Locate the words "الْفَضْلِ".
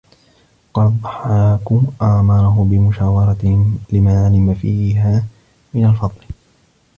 5.85-6.25